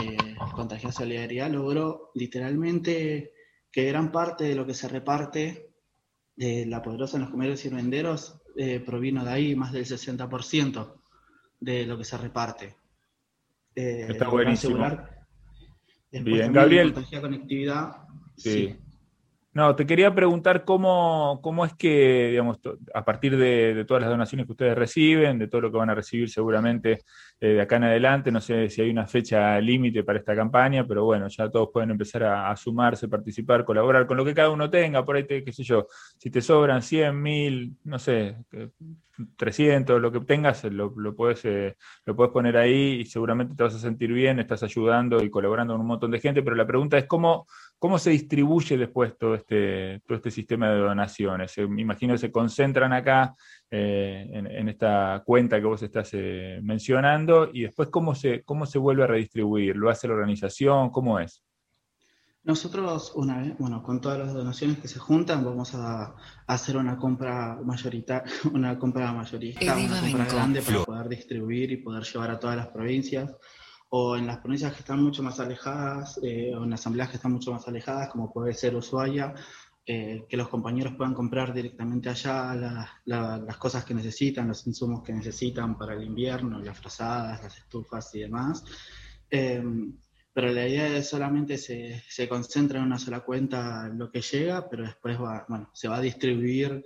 Eh, 0.03 0.35
Contagia 0.55 0.91
Solidaridad 0.91 1.50
logró 1.50 2.11
literalmente 2.15 3.33
que 3.71 3.85
gran 3.85 4.11
parte 4.11 4.45
de 4.45 4.55
lo 4.55 4.67
que 4.67 4.75
se 4.75 4.88
reparte 4.88 5.71
de 6.35 6.67
la 6.67 6.83
poderosa 6.83 7.17
en 7.17 7.23
los 7.23 7.31
comercios 7.31 7.65
y 7.67 7.75
venderos 7.75 8.41
eh, 8.57 8.81
provino 8.81 9.25
de 9.25 9.31
ahí, 9.31 9.55
más 9.55 9.73
del 9.73 9.85
60% 9.85 10.95
de 11.61 11.87
lo 11.87 11.99
que 11.99 12.05
se 12.05 12.17
reparte. 12.17 12.76
Eh, 13.75 14.07
Está 14.09 14.29
buenísimo. 14.29 14.79
Bien, 16.11 16.53
Gabriel. 16.53 16.95
Conectividad. 16.95 17.97
sí. 18.37 18.75
No, 19.56 19.75
te 19.75 19.86
quería 19.86 20.14
preguntar 20.14 20.66
cómo, 20.66 21.40
cómo 21.42 21.64
es 21.64 21.72
que, 21.72 22.28
digamos, 22.28 22.58
a 22.92 23.06
partir 23.06 23.38
de, 23.38 23.86
todas 23.88 24.02
las 24.02 24.10
donaciones 24.10 24.44
que 24.44 24.52
ustedes 24.52 24.76
reciben, 24.76 25.38
de 25.38 25.48
todo 25.48 25.62
lo 25.62 25.72
que 25.72 25.78
van 25.78 25.88
a 25.88 25.94
recibir 25.94 26.28
seguramente 26.28 26.98
eh, 27.40 27.48
de 27.54 27.60
acá 27.62 27.76
en 27.76 27.84
adelante, 27.84 28.30
no 28.30 28.42
sé 28.42 28.68
si 28.68 28.82
hay 28.82 28.90
una 28.90 29.06
fecha 29.06 29.58
límite 29.58 30.04
para 30.04 30.18
esta 30.18 30.36
campaña, 30.36 30.86
pero 30.86 31.04
bueno, 31.06 31.26
ya 31.28 31.48
todos 31.48 31.70
pueden 31.72 31.90
empezar 31.90 32.25
a, 32.25 32.54
sumarse, 32.54 33.08
participar, 33.08 33.64
colaborar 33.64 34.06
con 34.06 34.18
lo 34.18 34.26
que 34.26 34.34
cada 34.34 34.50
uno 34.50 34.68
tenga, 34.68 35.06
por 35.06 35.16
ahí, 35.16 35.25
te, 35.25 35.42
qué 35.42 35.52
sé 35.52 35.62
yo, 35.62 35.86
si 36.18 36.30
te 36.30 36.42
sobran 36.42 36.82
100, 36.82 37.22
1000, 37.22 37.76
no 37.84 37.98
sé, 37.98 38.36
300, 39.36 40.00
lo 40.00 40.12
que 40.12 40.20
tengas, 40.20 40.64
lo, 40.64 40.92
lo, 40.96 41.14
puedes, 41.14 41.44
eh, 41.44 41.76
lo 42.04 42.14
puedes 42.14 42.32
poner 42.32 42.56
ahí 42.56 43.00
y 43.00 43.04
seguramente 43.06 43.54
te 43.54 43.62
vas 43.62 43.75
a 43.75 43.78
sentir 43.78 44.12
bien, 44.12 44.38
estás 44.38 44.62
ayudando 44.62 45.22
y 45.22 45.30
colaborando 45.30 45.75
con 45.75 45.80
un 45.80 45.86
montón 45.86 46.10
de 46.10 46.20
gente, 46.20 46.42
pero 46.42 46.56
la 46.56 46.66
pregunta 46.66 46.98
es 46.98 47.06
cómo, 47.06 47.46
cómo 47.78 47.99
se 47.99 48.11
distribuye 48.11 48.76
después 48.76 49.16
todo 49.18 49.35
este, 49.35 50.00
todo 50.06 50.16
este 50.16 50.30
sistema 50.30 50.71
de 50.71 50.78
donaciones. 50.78 51.56
Me 51.68 51.83
imagino 51.83 52.14
que 52.14 52.18
se 52.18 52.33
concentran 52.33 52.92
acá 52.92 53.35
eh, 53.71 54.28
en, 54.33 54.68
esta 54.68 55.23
cuenta 55.25 55.59
que 55.59 55.66
vos 55.66 55.83
estás 55.83 56.11
eh, 56.12 56.61
mencionando 56.62 57.50
y 57.52 57.62
después 57.62 57.88
cómo 57.88 58.14
se, 58.14 58.42
cómo 58.45 58.66
se 58.66 58.78
vuelve 58.78 59.04
a 59.04 59.09
redistribuir, 59.09 59.76
¿lo 59.76 59.90
hace 59.90 60.09
la 60.09 60.14
organización? 60.14 60.90
¿Cómo 60.90 61.18
es? 61.21 61.42
Nosotros, 62.45 63.12
una 63.16 63.38
vez, 63.38 63.59
bueno, 63.59 63.83
con 63.83 64.00
todas 64.00 64.21
las 64.21 64.33
donaciones 64.33 64.78
que 64.78 64.87
se 64.87 65.00
juntan, 65.00 65.45
vamos 65.45 65.75
a, 65.75 66.14
hacer 66.47 66.76
una 66.76 66.97
compra 66.97 67.59
mayoritaria, 67.64 68.33
una 68.52 68.78
compra 68.78 69.12
mayorista, 69.12 69.76
una 69.76 70.00
compra 70.00 70.25
grande 70.26 70.62
para 70.62 70.85
poder 70.85 71.09
distribuir 71.09 71.73
y 71.73 71.78
poder 71.78 72.04
llevar 72.04 72.30
a 72.30 72.38
todas 72.38 72.56
las 72.56 72.68
provincias 72.68 73.35
o 73.88 74.16
en 74.16 74.26
las 74.26 74.38
provincias 74.38 74.73
que 74.73 74.81
están 74.81 75.02
mucho 75.02 75.23
más 75.23 75.38
alejadas, 75.40 76.19
eh, 76.23 76.55
o 76.55 76.64
en 76.64 76.73
asambleas 76.73 77.11
que 77.11 77.16
están 77.16 77.33
mucho 77.33 77.52
más 77.52 77.66
alejadas, 77.69 78.09
como 78.11 78.33
puede 78.33 78.52
ser 78.55 78.75
Ushuaia, 78.75 79.35
eh, 79.88 80.26
que 80.28 80.37
los 80.37 80.49
compañeros 80.49 80.95
puedan 80.97 81.14
comprar 81.14 81.55
directamente 81.55 82.09
allá 82.09 82.55
las 83.05 83.57
cosas 83.59 83.85
que 83.85 83.95
necesitan, 83.95 84.49
los 84.49 84.66
insumos 84.66 85.02
que 85.05 85.12
necesitan 85.12 85.78
para 85.78 85.95
el 85.95 86.02
invierno, 86.02 86.59
las 86.59 86.76
frazadas, 86.76 87.43
las 87.45 87.57
estufas 87.59 88.12
y 88.16 88.21
demás. 88.21 88.64
Em, 89.31 89.97
pero 90.33 90.52
la 90.52 90.66
idea 90.69 90.97
es 90.97 91.09
solamente 91.09 91.57
se, 91.57 92.02
se, 92.09 92.28
concentra 92.28 92.78
en 92.78 92.87
una 92.87 92.99
sola 92.99 93.21
cuenta 93.21 93.88
lo 93.88 94.11
que 94.11 94.21
llega, 94.21 94.69
pero 94.69 94.83
después 94.85 95.19
va, 95.21 95.47
bueno, 95.49 95.71
se 95.73 95.88
va 95.88 95.97
a 95.99 96.00
distribuir 96.00 96.85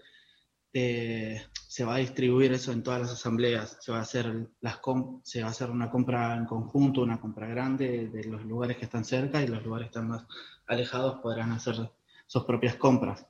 eh, 0.72 1.42
se 1.70 1.84
va 1.84 1.94
a 1.94 1.98
distribuir 1.98 2.52
eso 2.52 2.72
en 2.72 2.82
todas 2.82 3.00
las 3.00 3.12
asambleas, 3.12 3.78
se 3.80 3.92
va 3.92 3.98
a 3.98 4.02
hacer 4.02 4.48
las 4.60 4.80
se 5.22 5.40
va 5.40 5.46
a 5.46 5.50
hacer 5.52 5.70
una 5.70 5.88
compra 5.88 6.34
en 6.34 6.44
conjunto, 6.44 7.00
una 7.00 7.20
compra 7.20 7.46
grande 7.46 8.08
de 8.08 8.24
los 8.24 8.44
lugares 8.44 8.76
que 8.76 8.86
están 8.86 9.04
cerca 9.04 9.40
y 9.40 9.46
los 9.46 9.64
lugares 9.64 9.86
que 9.86 9.90
están 9.90 10.08
más 10.08 10.26
alejados 10.66 11.20
podrán 11.20 11.52
hacer 11.52 11.76
sus 12.26 12.42
propias 12.42 12.74
compras. 12.74 13.24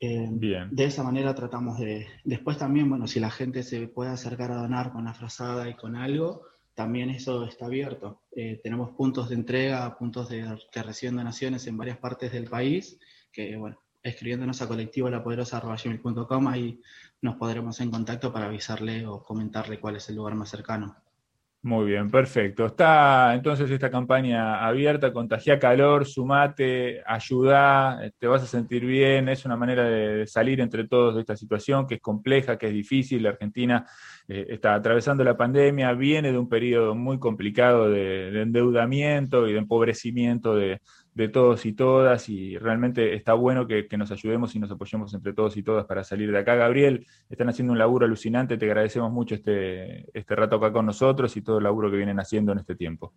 Eh, 0.00 0.26
Bien. 0.30 0.74
De 0.74 0.84
esa 0.84 1.02
manera 1.02 1.34
tratamos 1.34 1.78
de... 1.78 2.06
Después 2.24 2.56
también, 2.56 2.88
bueno, 2.88 3.06
si 3.06 3.20
la 3.20 3.30
gente 3.30 3.62
se 3.62 3.88
puede 3.88 4.10
acercar 4.10 4.50
a 4.50 4.62
donar 4.62 4.90
con 4.90 5.04
la 5.04 5.12
frazada 5.12 5.68
y 5.68 5.74
con 5.74 5.96
algo, 5.96 6.46
también 6.72 7.10
eso 7.10 7.44
está 7.44 7.66
abierto. 7.66 8.22
Eh, 8.34 8.58
tenemos 8.62 8.92
puntos 8.92 9.28
de 9.28 9.34
entrega, 9.34 9.98
puntos 9.98 10.30
de, 10.30 10.58
que 10.72 10.82
reciben 10.82 11.16
donaciones 11.16 11.66
en 11.66 11.76
varias 11.76 11.98
partes 11.98 12.32
del 12.32 12.48
país, 12.48 12.98
que 13.30 13.54
bueno, 13.56 13.83
escribiéndonos 14.04 14.60
a 14.60 14.68
colectivo 14.68 15.08
lapoderosa.gmail.com, 15.08 16.48
ahí 16.48 16.80
nos 17.22 17.36
podremos 17.36 17.80
en 17.80 17.90
contacto 17.90 18.32
para 18.32 18.46
avisarle 18.46 19.06
o 19.06 19.22
comentarle 19.22 19.80
cuál 19.80 19.96
es 19.96 20.08
el 20.10 20.16
lugar 20.16 20.34
más 20.34 20.50
cercano. 20.50 20.94
Muy 21.62 21.86
bien, 21.86 22.10
perfecto. 22.10 22.66
Está 22.66 23.34
entonces 23.34 23.70
esta 23.70 23.90
campaña 23.90 24.62
abierta, 24.66 25.14
contagia 25.14 25.58
calor, 25.58 26.04
sumate, 26.04 27.02
ayuda, 27.06 28.12
te 28.18 28.26
vas 28.26 28.42
a 28.42 28.46
sentir 28.46 28.84
bien, 28.84 29.30
es 29.30 29.46
una 29.46 29.56
manera 29.56 29.84
de 29.84 30.26
salir 30.26 30.60
entre 30.60 30.86
todos 30.86 31.14
de 31.14 31.22
esta 31.22 31.34
situación 31.34 31.86
que 31.86 31.94
es 31.94 32.00
compleja, 32.02 32.58
que 32.58 32.66
es 32.66 32.74
difícil. 32.74 33.22
La 33.22 33.30
Argentina 33.30 33.86
eh, 34.28 34.44
está 34.50 34.74
atravesando 34.74 35.24
la 35.24 35.38
pandemia, 35.38 35.94
viene 35.94 36.32
de 36.32 36.36
un 36.36 36.50
periodo 36.50 36.94
muy 36.94 37.18
complicado 37.18 37.88
de 37.88 38.42
endeudamiento 38.42 39.48
y 39.48 39.54
de 39.54 39.58
empobrecimiento 39.58 40.54
de, 40.54 40.82
de 41.14 41.28
todos 41.28 41.64
y 41.64 41.72
todas 41.72 42.28
y 42.28 42.58
realmente 42.58 43.14
está 43.14 43.34
bueno 43.34 43.66
que, 43.66 43.86
nos 43.96 44.10
ayudemos 44.10 44.54
y 44.54 44.58
nos 44.58 44.70
apoyemos 44.70 45.14
entre 45.14 45.32
todos 45.32 45.56
y 45.56 45.62
todas 45.62 45.86
para 45.86 46.02
salir 46.02 46.32
de 46.32 46.38
acá. 46.38 46.56
Gabriel, 46.56 47.06
están 47.30 47.48
haciendo 47.48 47.72
un 47.72 47.78
laburo 47.78 48.04
alucinante, 48.04 48.56
te 48.56 48.66
agradecemos 48.66 49.12
mucho 49.12 49.36
este, 49.36 50.06
este 50.16 50.34
rato 50.34 50.56
acá 50.56 50.72
con 50.72 50.86
nosotros 50.86 51.36
y 51.36 51.42
todo 51.42 51.58
el 51.58 51.64
laburo 51.64 51.90
que 51.90 51.96
vienen 51.96 52.18
haciendo 52.18 52.52
en 52.52 52.58
este 52.58 52.74
tiempo. 52.74 53.12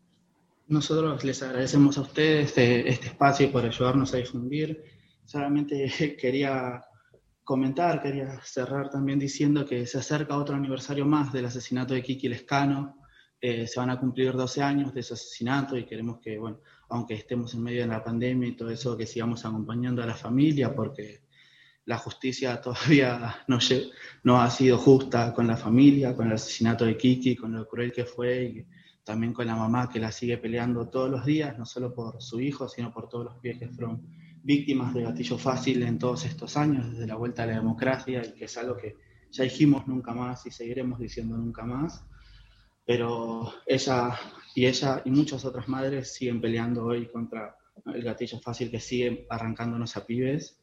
Nosotros 0.67 1.23
les 1.23 1.41
agradecemos 1.41 1.97
a 1.97 2.01
ustedes 2.01 2.47
este, 2.47 2.89
este 2.89 3.07
espacio 3.07 3.51
por 3.51 3.65
ayudarnos 3.65 4.13
a 4.13 4.17
difundir. 4.17 4.83
Solamente 5.25 6.17
quería 6.19 6.83
comentar, 7.43 8.01
quería 8.01 8.39
cerrar 8.43 8.89
también 8.89 9.17
diciendo 9.17 9.65
que 9.65 9.87
se 9.87 9.97
acerca 9.97 10.37
otro 10.37 10.55
aniversario 10.55 11.05
más 11.05 11.31
del 11.31 11.45
asesinato 11.45 11.93
de 11.93 12.03
Kiki 12.03 12.27
Lescano. 12.27 12.97
Eh, 13.39 13.67
se 13.67 13.79
van 13.79 13.91
a 13.91 13.99
cumplir 13.99 14.33
12 14.33 14.63
años 14.63 14.93
de 14.93 15.01
ese 15.01 15.13
asesinato 15.13 15.77
y 15.77 15.85
queremos 15.85 16.19
que, 16.19 16.39
bueno, 16.39 16.59
aunque 16.89 17.13
estemos 17.13 17.53
en 17.53 17.61
medio 17.61 17.81
de 17.81 17.87
la 17.87 18.03
pandemia 18.03 18.49
y 18.49 18.55
todo 18.55 18.71
eso, 18.71 18.97
que 18.97 19.05
sigamos 19.05 19.45
acompañando 19.45 20.01
a 20.01 20.07
la 20.07 20.15
familia, 20.15 20.73
porque 20.73 21.21
la 21.85 21.99
justicia 21.99 22.59
todavía 22.61 23.35
no, 23.47 23.59
no 24.23 24.41
ha 24.41 24.49
sido 24.49 24.79
justa 24.79 25.33
con 25.33 25.45
la 25.45 25.55
familia, 25.55 26.15
con 26.15 26.27
el 26.27 26.33
asesinato 26.33 26.85
de 26.85 26.97
Kiki, 26.97 27.35
con 27.35 27.53
lo 27.53 27.67
cruel 27.67 27.91
que 27.91 28.05
fue, 28.05 28.43
y 28.43 28.65
también 29.03 29.33
con 29.33 29.45
la 29.45 29.55
mamá 29.55 29.87
que 29.87 29.99
la 29.99 30.11
sigue 30.11 30.39
peleando 30.39 30.89
todos 30.89 31.09
los 31.09 31.23
días, 31.23 31.57
no 31.59 31.65
solo 31.65 31.93
por 31.93 32.21
su 32.21 32.41
hijo, 32.41 32.67
sino 32.67 32.91
por 32.91 33.07
todos 33.07 33.25
los 33.25 33.35
pies 33.35 33.59
que 33.59 33.69
fueron 33.69 34.01
víctimas 34.41 34.95
de 34.95 35.03
gatillo 35.03 35.37
fácil 35.37 35.83
en 35.83 35.99
todos 35.99 36.25
estos 36.25 36.57
años, 36.57 36.91
desde 36.91 37.05
la 37.05 37.15
vuelta 37.15 37.43
a 37.43 37.45
la 37.45 37.53
democracia, 37.53 38.25
y 38.25 38.33
que 38.33 38.45
es 38.45 38.57
algo 38.57 38.75
que 38.75 38.95
ya 39.29 39.43
dijimos 39.43 39.87
nunca 39.87 40.13
más 40.13 40.45
y 40.47 40.51
seguiremos 40.51 40.99
diciendo 40.99 41.37
nunca 41.37 41.63
más 41.63 42.03
pero 42.87 43.53
ella 43.65 44.17
y 44.55 44.65
ella 44.65 45.01
y 45.03 45.11
muchas 45.11 45.43
otras 45.43 45.67
madres 45.67 46.13
siguen 46.13 46.39
peleando 46.39 46.85
hoy 46.85 47.07
contra 47.07 47.57
el 47.93 48.01
gatillo 48.01 48.39
fácil 48.39 48.71
que 48.71 48.79
sigue 48.79 49.27
arrancándonos 49.29 49.97
a 49.97 50.05
pibes. 50.05 50.61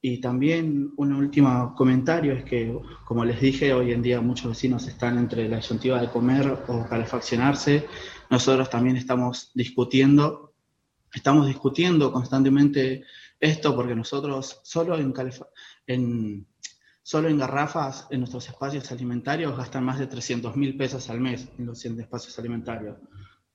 Y 0.00 0.20
también 0.20 0.92
un 0.96 1.12
último 1.12 1.72
comentario 1.76 2.32
es 2.32 2.44
que, 2.44 2.76
como 3.06 3.24
les 3.24 3.40
dije, 3.40 3.72
hoy 3.72 3.92
en 3.92 4.02
día 4.02 4.20
muchos 4.20 4.48
vecinos 4.48 4.88
están 4.88 5.16
entre 5.16 5.48
la 5.48 5.58
disyuntiva 5.58 6.00
de 6.00 6.10
comer 6.10 6.64
o 6.66 6.84
calefaccionarse. 6.88 7.86
Nosotros 8.28 8.68
también 8.68 8.96
estamos 8.96 9.52
discutiendo, 9.54 10.54
estamos 11.14 11.46
discutiendo 11.46 12.12
constantemente 12.12 13.04
esto 13.38 13.76
porque 13.76 13.94
nosotros 13.94 14.60
solo 14.64 14.98
en, 14.98 15.14
en 15.86 16.46
Solo 17.02 17.28
en 17.28 17.38
garrafas, 17.38 18.06
en 18.10 18.20
nuestros 18.20 18.48
espacios 18.48 18.90
alimentarios, 18.92 19.56
gastan 19.56 19.84
más 19.84 19.98
de 19.98 20.06
300 20.06 20.56
mil 20.56 20.76
pesos 20.76 21.10
al 21.10 21.20
mes 21.20 21.48
en 21.58 21.66
los 21.66 21.84
espacios 21.84 22.38
alimentarios. 22.38 22.96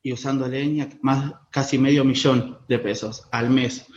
Y 0.04 0.12
usando 0.12 0.48
leña, 0.48 0.90
más, 1.02 1.34
casi 1.50 1.78
medio 1.78 2.04
millón 2.04 2.60
de 2.68 2.80
pesos 2.80 3.28
al 3.32 3.50
mes 3.50 3.88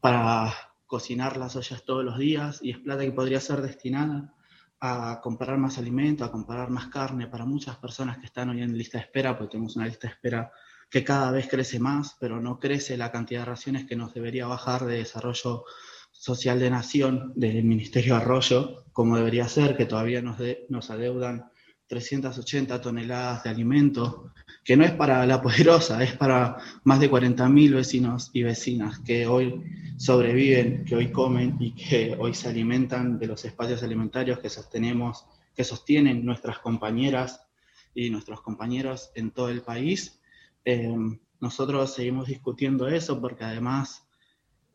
para 0.00 0.52
cocinar 0.86 1.36
las 1.36 1.54
ollas 1.54 1.84
todos 1.84 2.04
los 2.04 2.18
días. 2.18 2.58
Y 2.62 2.70
es 2.72 2.78
plata 2.78 3.04
que 3.04 3.12
podría 3.12 3.40
ser 3.40 3.62
destinada 3.62 4.34
a 4.80 5.20
comprar 5.22 5.58
más 5.58 5.78
alimento, 5.78 6.24
a 6.24 6.32
comprar 6.32 6.70
más 6.70 6.88
carne 6.88 7.26
para 7.28 7.44
muchas 7.44 7.76
personas 7.76 8.18
que 8.18 8.26
están 8.26 8.50
hoy 8.50 8.62
en 8.62 8.76
lista 8.76 8.98
de 8.98 9.04
espera, 9.04 9.36
porque 9.36 9.52
tenemos 9.52 9.76
una 9.76 9.86
lista 9.86 10.08
de 10.08 10.14
espera 10.14 10.52
que 10.90 11.04
cada 11.04 11.30
vez 11.30 11.48
crece 11.48 11.78
más, 11.78 12.16
pero 12.18 12.40
no 12.40 12.58
crece 12.58 12.96
la 12.96 13.12
cantidad 13.12 13.40
de 13.40 13.46
raciones 13.46 13.86
que 13.86 13.96
nos 13.96 14.14
debería 14.14 14.46
bajar 14.46 14.86
de 14.86 14.98
desarrollo 14.98 15.64
social 16.10 16.58
de 16.58 16.70
nación 16.70 17.32
del 17.36 17.62
Ministerio 17.64 18.16
Arroyo, 18.16 18.84
como 18.92 19.16
debería 19.16 19.48
ser, 19.48 19.76
que 19.76 19.86
todavía 19.86 20.20
nos, 20.22 20.90
adeudan 20.90 21.50
380 21.86 22.80
toneladas 22.80 23.44
de 23.44 23.50
alimento, 23.50 24.32
que 24.64 24.76
no 24.76 24.84
es 24.84 24.92
para 24.92 25.24
la 25.24 25.40
poderosa, 25.40 26.02
es 26.02 26.14
para 26.14 26.56
más 26.84 27.00
de 27.00 27.10
40.000 27.10 27.74
vecinos 27.74 28.30
y 28.32 28.42
vecinas 28.42 28.98
que 29.00 29.26
hoy 29.26 29.62
sobreviven, 29.96 30.84
que 30.84 30.96
hoy 30.96 31.12
comen 31.12 31.56
y 31.60 31.74
que 31.74 32.16
hoy 32.18 32.34
se 32.34 32.48
alimentan 32.48 33.18
de 33.18 33.26
los 33.26 33.44
espacios 33.44 33.82
alimentarios 33.82 34.40
que 34.40 34.50
sostenemos, 34.50 35.24
que 35.54 35.64
sostienen 35.64 36.24
nuestras 36.24 36.58
compañeras 36.58 37.46
y 37.94 38.10
nuestros 38.10 38.42
compañeros 38.42 39.10
en 39.14 39.30
todo 39.30 39.48
el 39.48 39.62
país. 39.62 40.20
Eh, 40.64 40.94
nosotros 41.40 41.94
seguimos 41.94 42.26
discutiendo 42.26 42.88
eso 42.88 43.20
porque 43.20 43.44
además 43.44 44.07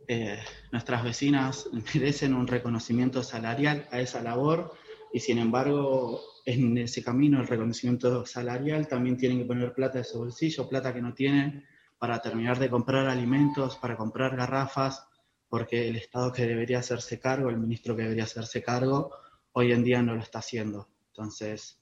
eh, 0.07 0.39
nuestras 0.71 1.03
vecinas 1.03 1.69
merecen 1.93 2.33
un 2.33 2.47
reconocimiento 2.47 3.23
salarial 3.23 3.87
a 3.91 3.99
esa 3.99 4.21
labor 4.21 4.73
y 5.13 5.19
sin 5.19 5.37
embargo 5.37 6.21
en 6.45 6.77
ese 6.77 7.03
camino 7.03 7.39
el 7.39 7.47
reconocimiento 7.47 8.25
salarial 8.25 8.87
también 8.87 9.17
tienen 9.17 9.39
que 9.39 9.45
poner 9.45 9.73
plata 9.73 9.99
de 9.99 10.03
su 10.03 10.19
bolsillo, 10.19 10.67
plata 10.67 10.93
que 10.93 11.01
no 11.01 11.13
tienen 11.13 11.65
para 11.97 12.21
terminar 12.21 12.59
de 12.59 12.69
comprar 12.69 13.07
alimentos, 13.07 13.77
para 13.77 13.95
comprar 13.95 14.35
garrafas, 14.35 15.07
porque 15.47 15.87
el 15.87 15.95
Estado 15.95 16.33
que 16.33 16.45
debería 16.45 16.79
hacerse 16.79 17.19
cargo, 17.19 17.49
el 17.49 17.57
ministro 17.57 17.95
que 17.95 18.01
debería 18.01 18.25
hacerse 18.25 18.61
cargo, 18.61 19.11
hoy 19.53 19.71
en 19.71 19.83
día 19.83 20.01
no 20.01 20.15
lo 20.15 20.21
está 20.21 20.39
haciendo. 20.39 20.89
Entonces, 21.07 21.79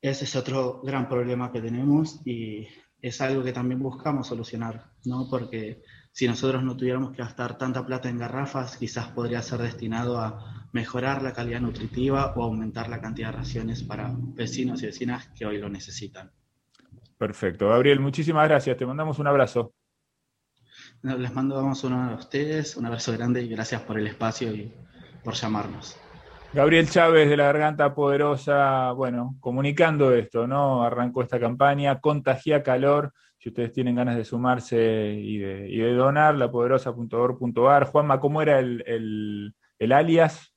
ese 0.00 0.24
es 0.24 0.34
otro 0.34 0.80
gran 0.82 1.08
problema 1.08 1.52
que 1.52 1.60
tenemos 1.60 2.20
y 2.26 2.66
es 3.00 3.20
algo 3.20 3.44
que 3.44 3.52
también 3.52 3.80
buscamos 3.80 4.26
solucionar, 4.26 4.90
¿no? 5.04 5.28
Porque 5.30 5.82
si 6.12 6.28
nosotros 6.28 6.62
no 6.62 6.76
tuviéramos 6.76 7.12
que 7.12 7.22
gastar 7.22 7.56
tanta 7.56 7.86
plata 7.86 8.10
en 8.10 8.18
garrafas, 8.18 8.76
quizás 8.76 9.08
podría 9.08 9.40
ser 9.40 9.60
destinado 9.60 10.18
a 10.20 10.68
mejorar 10.72 11.22
la 11.22 11.32
calidad 11.32 11.60
nutritiva 11.60 12.34
o 12.36 12.42
aumentar 12.42 12.88
la 12.88 13.00
cantidad 13.00 13.30
de 13.30 13.38
raciones 13.38 13.82
para 13.82 14.14
vecinos 14.14 14.82
y 14.82 14.86
vecinas 14.86 15.28
que 15.28 15.46
hoy 15.46 15.58
lo 15.58 15.70
necesitan. 15.70 16.30
Perfecto. 17.16 17.68
Gabriel, 17.68 18.00
muchísimas 18.00 18.48
gracias. 18.48 18.76
Te 18.76 18.84
mandamos 18.84 19.18
un 19.18 19.26
abrazo. 19.26 19.74
Les 21.02 21.32
mandamos 21.32 21.82
uno 21.84 22.10
a 22.10 22.14
ustedes, 22.14 22.76
un 22.76 22.86
abrazo 22.86 23.12
grande 23.12 23.42
y 23.42 23.48
gracias 23.48 23.82
por 23.82 23.98
el 23.98 24.06
espacio 24.06 24.54
y 24.54 24.72
por 25.24 25.34
llamarnos. 25.34 25.96
Gabriel 26.54 26.88
Chávez 26.88 27.30
de 27.30 27.36
la 27.36 27.44
Garganta 27.44 27.94
Poderosa, 27.94 28.92
bueno, 28.92 29.36
comunicando 29.40 30.12
esto, 30.12 30.46
¿no? 30.46 30.82
Arrancó 30.82 31.22
esta 31.22 31.40
campaña, 31.40 31.98
contagia 32.00 32.62
calor 32.62 33.12
si 33.42 33.48
ustedes 33.48 33.72
tienen 33.72 33.96
ganas 33.96 34.16
de 34.16 34.24
sumarse 34.24 35.16
y 35.18 35.38
de, 35.38 35.68
y 35.68 35.78
de 35.78 35.94
donar, 35.94 36.36
lapoderosa.org.ar. 36.36 37.86
Juanma, 37.86 38.20
¿cómo 38.20 38.40
era 38.40 38.60
el, 38.60 39.54
alias? 39.80 40.51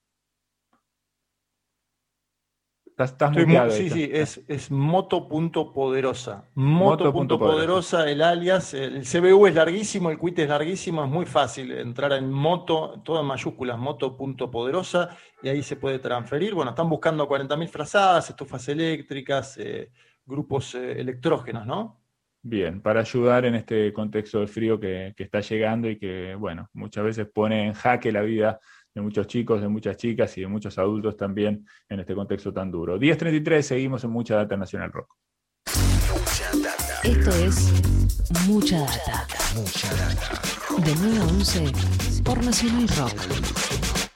Estás, 2.98 3.36
sí, 3.74 3.90
sí, 3.90 4.10
es, 4.10 4.42
es 4.48 4.72
moto.poderosa. 4.72 6.46
Moto.poderosa, 6.54 8.10
el 8.10 8.22
alias. 8.22 8.74
El 8.74 9.04
CBU 9.04 9.48
es 9.48 9.56
larguísimo, 9.56 10.12
el 10.12 10.18
quit 10.18 10.40
es 10.40 10.48
larguísimo, 10.48 11.04
es 11.04 11.10
muy 11.10 11.26
fácil 11.26 11.74
entrar 11.74 12.14
en 12.14 12.32
moto, 12.32 13.02
todo 13.04 13.20
en 13.20 13.26
mayúsculas, 13.26 13.78
moto.poderosa, 13.78 15.10
y 15.44 15.50
ahí 15.50 15.62
se 15.62 15.76
puede 15.76 16.00
transferir. 16.00 16.54
Bueno, 16.54 16.72
están 16.72 16.88
buscando 16.90 17.28
40.000 17.28 17.68
frazadas, 17.68 18.30
estufas 18.30 18.66
eléctricas, 18.70 19.58
eh, 19.58 19.92
grupos 20.26 20.76
eh, 20.76 20.98
electrógenos, 20.98 21.68
¿no? 21.68 22.00
Bien, 22.44 22.80
para 22.82 23.02
ayudar 23.02 23.44
en 23.44 23.56
este 23.56 23.92
contexto 23.92 24.40
de 24.40 24.48
frío 24.48 24.80
que, 24.80 25.14
que 25.18 25.24
está 25.24 25.42
llegando 25.42 25.90
y 25.90 25.98
que, 25.98 26.34
bueno, 26.36 26.70
muchas 26.72 27.04
veces 27.04 27.28
pone 27.28 27.66
en 27.66 27.74
jaque 27.74 28.14
la 28.14 28.22
vida 28.22 28.62
de 28.96 29.02
muchos 29.02 29.28
chicos, 29.28 29.62
de 29.62 29.68
muchas 29.68 29.98
chicas 29.98 30.36
y 30.38 30.42
de 30.42 30.48
muchos 30.48 30.78
adultos 30.78 31.18
también 31.18 31.68
en 31.90 32.00
este 32.00 32.16
contexto 32.16 32.54
tan 32.54 32.72
duro. 32.72 32.98
10.33, 32.98 33.62
seguimos 33.62 34.04
en 34.06 34.10
Mucha 34.12 34.38
Data 34.38 34.56
Nacional 34.56 34.92
Rock. 34.92 35.14
Esto 37.04 37.30
es 37.36 37.74
Mucha 38.48 38.80
Data. 38.80 39.28
Mucha 39.56 39.94
Data. 39.94 40.42
De 40.84 40.96
9 40.96 41.18
a 41.20 41.24
11 41.26 41.72
por 42.24 42.44
Nacional 42.44 42.88
Rock. 42.98 43.75